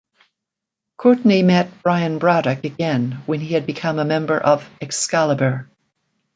[0.97, 5.69] Courtney met Brian Braddock again, when he had become a member of "Excalibur".